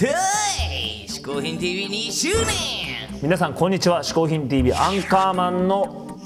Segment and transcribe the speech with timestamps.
[0.00, 0.06] 嗜
[1.22, 3.20] 好品 TV2 周年！
[3.20, 4.02] 皆さんこんにちは。
[4.02, 6.16] 嗜好品 TV アンカーマンの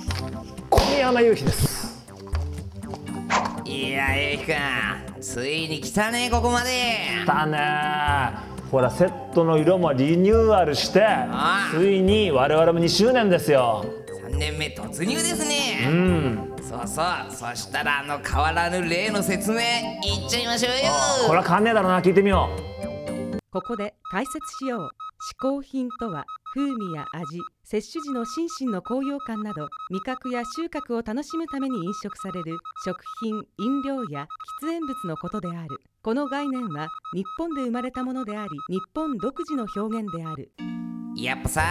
[0.71, 2.05] 小宮山雄飛です。
[3.65, 4.55] いやゆうきくん
[5.21, 6.71] ついに来たねここまで。
[7.27, 7.59] だね。
[8.71, 13.85] ほらセットの色もリニューアルしてあついに我々も2周年ですよ。
[14.29, 16.55] 3年目突入ですうね、ん。
[16.63, 17.07] そうそう。
[17.29, 19.63] そしたらあの変わらぬ例の説明い
[20.25, 20.93] っちゃいましょうよ。
[21.27, 22.01] これは変わんねえだろうな。
[22.01, 22.49] 聞いてみよ
[23.55, 24.81] ここで解説しよう。
[24.81, 24.89] 嗜
[25.41, 33.33] 好品とは風味や味摂取時の心身の高揚感など味覚や収穫を楽しむために飲食される食品
[33.65, 34.27] 飲料や
[34.61, 35.69] 喫煙物のことである。
[36.03, 40.51] この概念は日本で生まれたものであり日本独自の表現である。
[41.17, 41.63] やっぱさ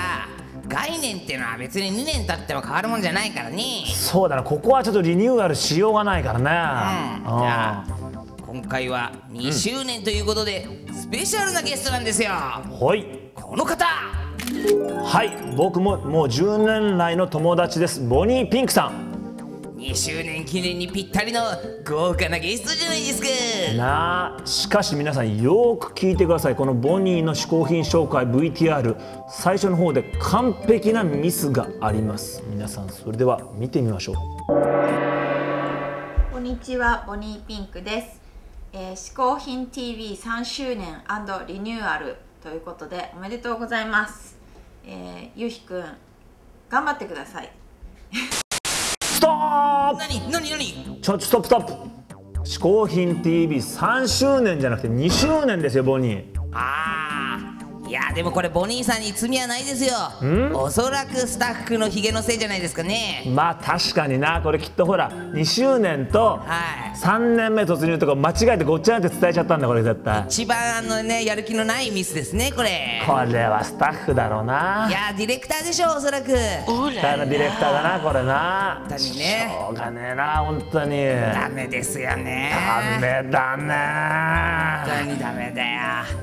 [0.69, 3.61] 概念っていうのは別に2年経っても変わるもんじゃないからね。
[3.85, 7.39] うそうだなここはちょっとリニューアルしようがないからねうん。
[7.39, 8.03] じゃあ
[8.53, 10.82] 今回は2周年ということで、ス
[11.13, 12.31] ペシャルなゲストなんですよ。
[12.31, 13.05] はい。
[13.35, 13.85] この方。
[13.85, 15.55] はい。
[15.55, 18.01] 僕ももう10年来の友達です。
[18.01, 19.75] ボニーピンクさん。
[19.77, 21.41] 2周年記念にぴったりの
[21.87, 23.27] 豪華なゲストじゃないですか。
[23.77, 24.45] なあ。
[24.47, 26.55] しかし皆さんよーく聞いてください。
[26.55, 28.95] このボニーの嗜好品紹介 VTR
[29.29, 32.41] 最初の方で完璧なミスがあります。
[32.47, 34.15] 皆さんそれでは見てみましょう。
[36.33, 38.22] こんにちは、ボニーピンクです。
[38.75, 41.03] えー、嗜好品 TV3 周年
[41.47, 44.35] リニューアルということでおめでとうございます。
[44.83, 45.85] えー、ゆうひくん、
[46.69, 47.51] 頑張ってください。
[49.03, 50.31] ストッ何？
[50.31, 50.49] 何？
[50.49, 50.95] 何？
[50.95, 51.73] プちょっとストップストップ。
[52.43, 56.39] 嗜好品 TV3 周年じゃなくて2周年ですよボニー。
[56.51, 57.12] ああ
[57.85, 59.93] いやでもこれボニーさんに罪はないですよ。
[60.53, 63.23] おそらくスタッフのヒゲのせいじゃないですかね。
[63.27, 64.41] まあ確かにな。
[64.41, 66.97] これきっとほら2周年とはい。
[66.97, 70.23] 3年目突入とか間違えてごっちゃにって伝えちゃったんだこれ絶対。
[70.25, 73.01] 一番あのねやる気のないミスですねこれ。
[73.05, 74.87] これはスタッフだろうな。
[74.89, 76.31] いやディレクターでしょおそらく。
[76.31, 78.77] だなディレクターだなこれな。
[78.87, 79.49] 本当にね。
[79.51, 81.05] しょうがねえな本当に。
[81.33, 82.53] ダメですよね。
[82.99, 83.73] ダメだね。
[84.87, 85.79] 本当にダメだよ。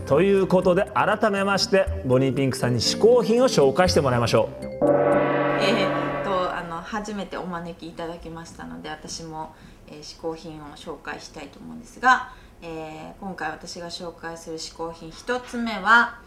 [0.07, 4.65] ということで改めまましてボニーピンクさんに嗜好品を紹介してもらいましょう。
[4.65, 9.53] えー、っとあの初めてお招きいただきましたので私も、
[9.89, 12.31] えー、嗜好品を紹介したいと思うんですが、
[12.63, 16.21] えー今回私が紹介する嗜好品一つ目は、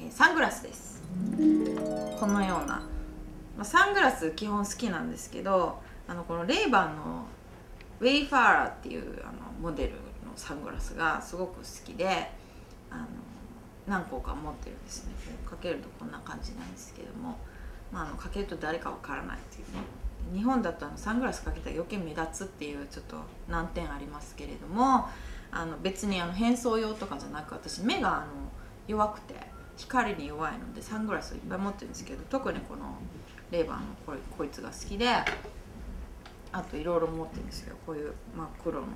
[0.00, 1.02] えサングラスです。
[2.18, 2.76] このような、
[3.58, 7.26] まあ、サングラス基本好きなんですけどあのこのレイバンの
[8.00, 9.96] ウェイファーラーっていうあのモデルの
[10.36, 12.30] サングラスがすごく好きで
[12.90, 13.06] あの
[13.86, 15.12] 何個か持ってるんですね。
[15.48, 17.36] かけるとこんな感じなんですけども、
[17.92, 19.82] まあ、あのかけると誰かわからないっていうね。
[20.32, 23.16] 日本だとあのサングラスかけたら余計目立つっていうちょっと
[23.48, 25.06] 難点ありますけれども
[25.50, 28.26] あの別にあの変装用とかじゃなく私目があの
[28.88, 29.34] 弱くて
[29.76, 32.96] 光に弱いのでサングラスをいっぱい持ってるんですけど特にこの
[33.50, 35.08] レーバーのこれこいつが好きで
[36.52, 38.86] あといろいろ持ってるんですよこういう真っ黒の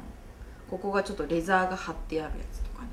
[0.70, 2.88] ここがちょっとレザーが貼ってあるやつとかね。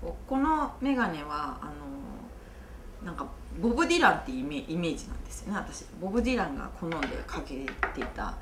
[0.00, 3.26] このメガネはあのなんか
[3.60, 5.58] ボブ・ディランってイメイメージなんですよね。
[5.58, 7.54] 私ボブ・ディランが好んでかけ
[7.94, 8.34] ていた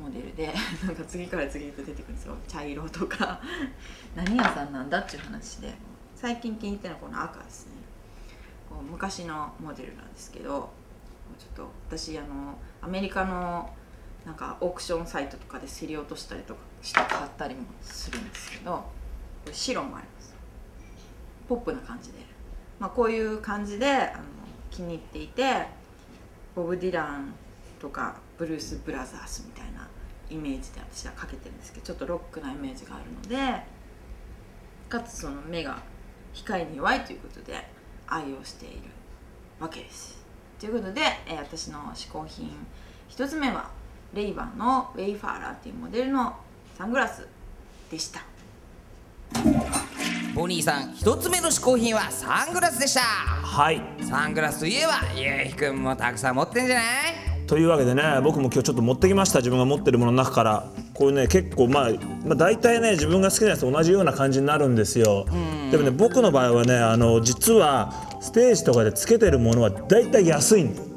[0.00, 0.52] モデルで
[0.84, 2.34] なんか次から次へと出てくるんですよ。
[2.48, 3.40] 茶色とか
[4.14, 5.74] 何屋さんなんだっていう話で。
[6.16, 7.72] 最近気に入ってるのはこの赤ですね。
[8.70, 10.72] こう昔のモデルなんですけど
[11.38, 13.70] ちょっと私あのアメリカの
[14.24, 18.84] なんかオークションサイトとかで競り落としたりとかして買ったりもするんですけどこ
[19.46, 20.35] れ白もあります。
[21.48, 22.18] ポップな感じで、
[22.78, 24.24] まあ、こういう感じであの
[24.70, 25.66] 気に入っていて
[26.54, 27.34] ボブ・ディラン
[27.80, 29.88] とかブルース・ブラザースみたいな
[30.30, 33.62] イメージで私はかけてるんですけどちょっとロックなイメージがあるので
[34.88, 35.78] かつその目が
[36.32, 37.68] 光に弱いということで
[38.06, 38.82] 愛用している
[39.58, 40.24] わけです。
[40.60, 42.50] ということで、えー私の嗜好品
[43.08, 43.70] 一つ目は
[44.14, 46.34] レイバンのウェイファーラーっていうモデルの
[46.76, 47.26] サングラス
[47.90, 48.20] でした。
[50.36, 53.00] ボニーさん一つ目の嗜好品はサングラスでした。
[53.00, 53.80] はい。
[54.02, 56.84] サングラスといえばゆうひくんもたくさん持ってんじゃない？
[57.46, 59.38] というわけでね僕も今日ちょっと持ってきました。
[59.38, 60.70] 自分が持ってるものの中から。
[60.92, 61.90] こういうね結構まあ、
[62.26, 65.24] まあ、大体ね自分が好きなやつと同じような感じになるんですよ。
[65.70, 70.95] でもね僕の場合はねあの実はステージとかでつけてるものは大体安いんだほう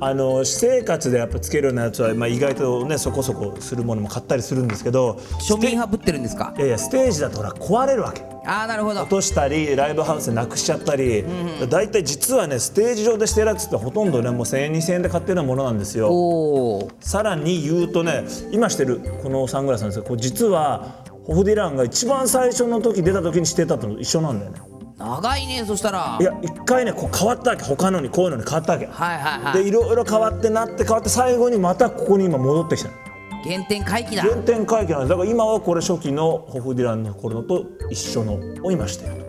[0.00, 5.14] あの私生活でやっぱつけるようなやつは、まあ、意外とねそこそこするものも買ったりするんですけど
[5.48, 6.54] 庶民派ぶってるんですか？
[6.58, 8.22] いやいやステージだとほら壊れるわけ。
[8.46, 9.00] ああなるほど。
[9.02, 11.24] 落としたりライブハウスでなくしちゃったり、
[11.68, 16.88] 大体実はねステージ上でしてるやつってほとんどねもう1000円2000円で買ってるようなものなんですよ。
[17.00, 24.60] さらに言うとね今してるこのサングラスなんですけど実はホフディランが一番最初の時出た時にしてたと一緒なんだよね
[25.00, 26.18] 長いねそしたら。
[26.20, 27.64] いや一回ねこう変わったわけ。
[27.64, 28.86] 他のにこういうのに変わったわけ。
[28.86, 29.62] はいはいはい。
[29.62, 32.94] でいろいろ変わってなって変わって最後にまたここに今戻ってきたの。
[33.42, 34.22] 原点回帰だ。
[34.22, 35.08] 原点回帰なんです。
[35.08, 39.24] だから今はこれ初期のホフディランの頃のと一緒のを今している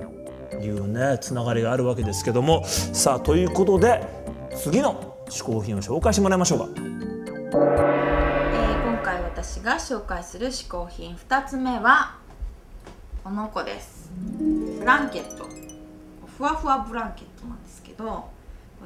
[0.51, 2.65] というねつながりがあるわけですけども。
[2.65, 4.03] さあということで
[4.56, 6.67] 次の嗜好品を紹介してもらいましょうか。
[6.75, 7.01] えー
[8.83, 12.17] 今回私が紹介する嗜好品2つ目は
[13.24, 14.12] この子です。
[14.77, 15.45] ブランケット
[16.41, 18.27] ふわふわブランケットなんですけど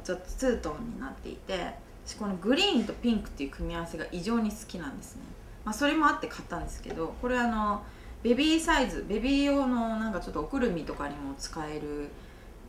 [0.03, 1.71] ちょっとツートンになっていて
[2.05, 5.21] 私このグリーンとピンクっていう組み合わせが異常に好きなんですね、
[5.63, 7.81] まあ、それもあって買ったんですけどこれあの
[8.23, 12.09] ベビーサイズベビー用のなんかちょっとおくるみとかにも使える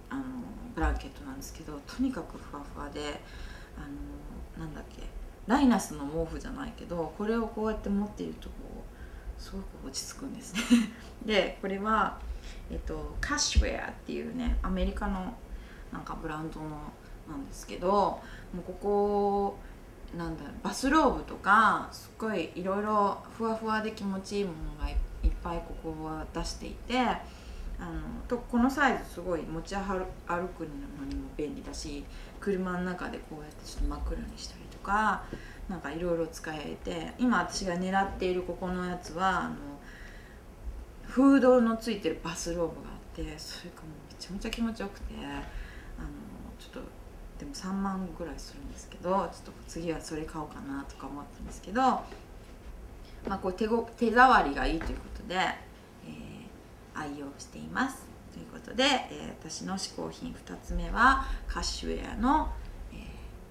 [0.08, 0.22] あの
[0.76, 3.00] ブランケットなんですけどとにかくふわふわで
[3.76, 3.80] あ
[4.60, 5.02] のなんだっけ
[5.48, 8.54] ライナスの毛布じゃないけどこれをこうやって持っているとこ
[9.36, 10.60] うすごく落ち着くんですね。
[11.26, 12.18] でこれは、
[12.70, 15.34] えっと、カッシュウェアっていうねアメリカの
[15.92, 16.68] なんかブランドの
[17.28, 18.20] なんですけども
[18.58, 19.58] うここ
[20.16, 24.96] なんだろうバスローブとかすっごいいろいろふわふわで気持ちいいものがいっ
[25.42, 26.98] ぱいここは出していて
[27.78, 32.04] あのとこのサイズすごい持ち歩歩くのにも便利だし
[32.40, 35.24] 車の中でこうやってちょっと枕にしたりとか
[35.68, 39.56] なんかいろいろ使えて今私が狙っているここのやつはあの
[41.16, 46.08] フードのついてるバスローブがあってそれがもうめちゃめちゃ気持ちよくてあの
[46.58, 46.88] ちょっと
[47.38, 52.02] でも3万ぐらいするんですけどちょっと次はそれ買おうかなとか思ったんですけど、ま
[53.30, 55.56] あ、こう手ご手触りがいいということで、えー
[56.98, 58.04] 愛用しています。
[58.32, 62.52] ということで、えー私の嗜好品2つ目はカッシュウェアの、
[62.92, 62.98] えー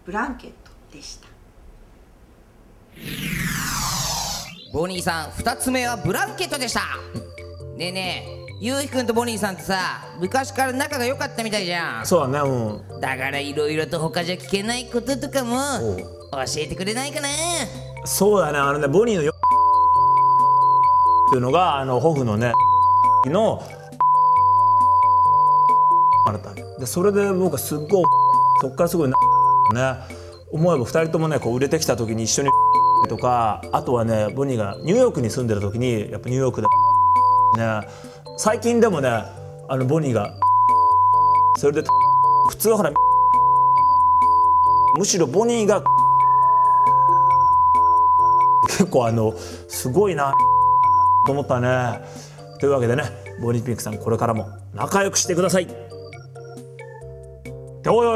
[0.05, 1.27] ブランケットでした。
[4.71, 6.81] ボニーさん2つ目はブランケットでした
[7.75, 12.05] ねえねえゆうひくんとボニーさんってさ昔から仲が良かったみたいじゃん。
[12.05, 13.01] そうだねうん。
[13.01, 15.57] だからいろいろと他じゃ聞けないこととかも
[16.31, 17.27] 教えてくれないかな。
[18.05, 19.35] そうだねあのねボニーのよっ
[21.31, 22.53] ていうのがあのホフのね
[23.25, 23.61] の
[26.27, 26.53] あなた。
[26.53, 28.03] でそれで僕はすっごい
[28.61, 29.15] そっからすごいね。
[30.51, 32.49] 思えば2人ともねこう売れてきた時に一緒に
[33.09, 36.67] とかあとはねボニーがニューヨークに住んでる時にやっぱニューヨークで
[37.55, 37.87] ね。
[38.37, 40.33] 最近でもねあのボニーが
[41.57, 41.87] それで
[42.49, 42.91] 普通はほら
[44.97, 45.83] むしろボニーが
[48.67, 49.33] 結構あの
[49.67, 50.33] すごいな
[51.25, 52.01] と思ったね。
[52.59, 53.03] というわけでね
[53.41, 55.67] ボニーピンクさんこれからも仲良くしてください。
[57.87, 58.15] おいおい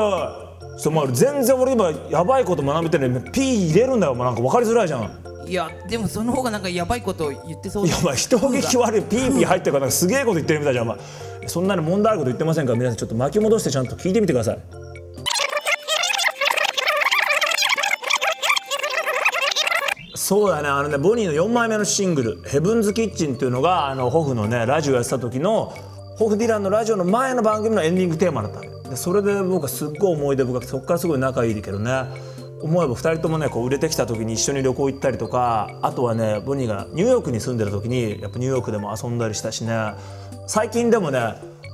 [0.97, 5.28] おい全然俺今やばいこと学べてるのに P 入れるんだよもうなんか分かりづらいじゃん。
[5.49, 10.87] いやでもその方がなんかやばいこと言ってそういやお前人聞き悪いピーピー入ってるからなんかすげえこと言ってるみたいじゃん。
[10.87, 10.99] お前
[11.47, 14.59] そんなに問題あること言ってませんから皆さんちょっと巻き戻してちゃんと聞いてみてください。
[20.13, 20.67] そうだね。
[20.67, 25.73] あのねボニーの4枚目のシングル「ヘブンズ・キッチン」っていうのがあのホフのねラジオやってた時の
[26.17, 28.83] ホフ・ディランのラジオの前の番組のエンディングテーマだったの。
[28.87, 32.03] でそれで僕はすっごい思い出深くてそこからすごい仲いいけどね
[32.61, 39.93] 思えば2人ともねこう売れてきた時に一緒に旅行行ったりとかあとはねボニーがニューヨークに住んでる時にやっぱニューヨークでも遊んだりしたしね。
[40.47, 41.19] 最近でもね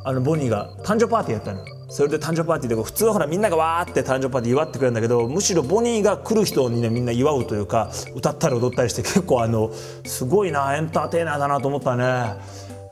[0.04, 1.66] あのボニーが誕生パーティーやったのよ。
[1.88, 9.72] それで誕生パーティーで普通はほらみんながわーって誕生パーティー祝ってくれるんだけどむしろボニーが来る人にねみんな祝うというか歌ったり踊ったりして結構あの
[10.06, 12.36] すごいなエンターテイナーだなと思ったね。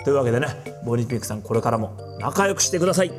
[0.04, 0.48] というわけでね
[0.86, 3.12] ボニーピンクさんこれからも仲良くしてください。